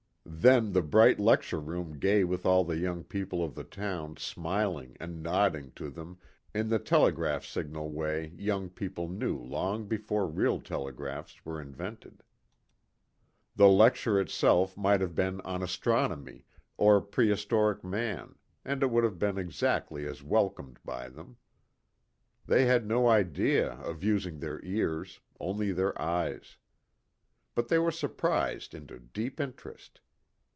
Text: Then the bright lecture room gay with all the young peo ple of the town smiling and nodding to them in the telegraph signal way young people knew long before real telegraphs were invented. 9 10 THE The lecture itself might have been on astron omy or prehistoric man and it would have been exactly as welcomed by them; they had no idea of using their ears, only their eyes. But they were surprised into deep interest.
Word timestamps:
Then 0.23 0.71
the 0.71 0.81
bright 0.81 1.19
lecture 1.19 1.59
room 1.59 1.99
gay 1.99 2.23
with 2.23 2.45
all 2.47 2.63
the 2.63 2.77
young 2.77 3.03
peo 3.03 3.25
ple 3.27 3.43
of 3.43 3.53
the 3.53 3.63
town 3.63 4.17
smiling 4.17 4.95
and 4.99 5.21
nodding 5.21 5.71
to 5.75 5.89
them 5.91 6.17
in 6.53 6.69
the 6.69 6.79
telegraph 6.79 7.43
signal 7.45 7.91
way 7.91 8.33
young 8.37 8.69
people 8.69 9.07
knew 9.07 9.37
long 9.37 9.87
before 9.87 10.25
real 10.27 10.59
telegraphs 10.59 11.43
were 11.45 11.61
invented. 11.61 12.11
9 12.11 12.11
10 12.11 12.21
THE 13.57 13.63
The 13.65 13.69
lecture 13.69 14.19
itself 14.21 14.75
might 14.77 15.01
have 15.01 15.13
been 15.13 15.41
on 15.41 15.61
astron 15.61 16.09
omy 16.09 16.45
or 16.77 17.01
prehistoric 17.01 17.83
man 17.83 18.33
and 18.65 18.81
it 18.81 18.89
would 18.89 19.03
have 19.03 19.19
been 19.19 19.37
exactly 19.37 20.07
as 20.07 20.23
welcomed 20.23 20.79
by 20.83 21.09
them; 21.09 21.37
they 22.47 22.65
had 22.65 22.87
no 22.87 23.07
idea 23.07 23.73
of 23.73 24.03
using 24.03 24.39
their 24.39 24.63
ears, 24.65 25.19
only 25.39 25.71
their 25.71 25.99
eyes. 26.01 26.57
But 27.53 27.67
they 27.67 27.77
were 27.77 27.91
surprised 27.91 28.73
into 28.73 28.97
deep 28.97 29.39
interest. 29.39 29.99